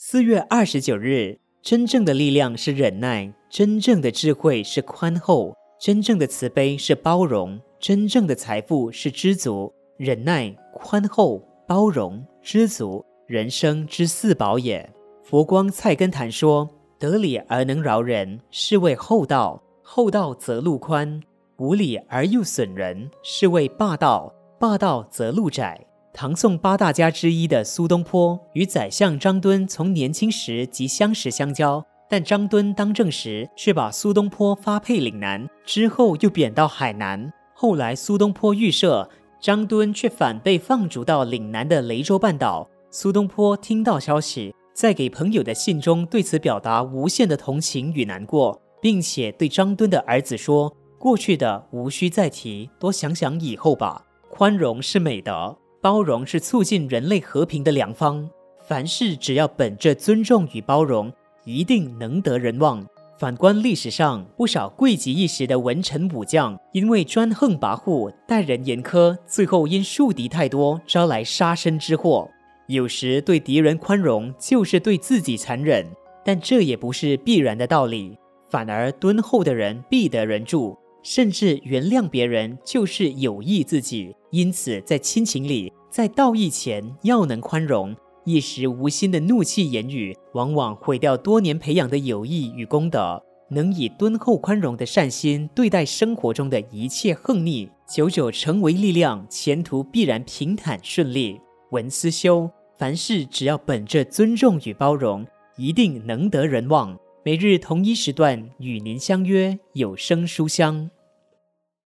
[0.00, 9.74] 四月二十九日，真正的力量是忍耐，真正的智慧是宽厚，真正的慈悲是包容，真正的财富是知足。
[9.96, 14.88] 忍耐、宽厚、包容、知足，人生之四宝也。
[15.24, 21.20] 佛光菜根谭说：“得理而能饶人，是谓厚道；厚道则路宽；
[21.56, 37.32] 无理而又损人，是谓霸道；霸道则路窄。”唐宋八大家之一的苏东坡与宰相张敦从年轻时即相识相交，但张敦当政时却把苏东坡发配岭南，之后又贬到海南。
[37.54, 39.08] 后来苏东坡遇赦，
[39.40, 42.68] 张敦却反被放逐到岭南的雷州半岛。
[42.90, 54.06] 苏东坡听到消息，在给朋友的信中对此表达无限的同情与难过，并且对张敦的儿子说：“过去的无需再提，多想想以后吧。
[54.30, 58.28] 宽容是美德。”包容是促进人类和平的良方。
[58.66, 61.12] 凡事只要本着尊重与包容，
[61.44, 62.86] 一定能得人望。
[63.18, 72.28] 反观历史上不少贵极一时的文臣武将，因为专横跋扈、待人严苛，最后因树敌太多，招来杀身之祸。
[72.68, 75.86] 有时对敌人宽容，就是对自己残忍，
[76.24, 78.16] 但这也不是必然的道理。
[78.48, 80.76] 反而敦厚的人必得人助。
[81.08, 84.14] 甚至原谅别人，就是有益自己。
[84.30, 87.96] 因此，在亲情里，在道义前，要能宽容。
[88.26, 93.22] 一时无心的怒气言语，往往毁掉多年培养的友谊与功德。
[93.48, 101.40] 能以敦厚宽容的善心对待生活中的一切横逆，久久成为力量，前途必然平坦顺利。
[101.70, 106.98] 文思修，凡事只要本着尊重与包容，一定能得人望。
[107.24, 110.90] 每日同一时段与您相约有声书香。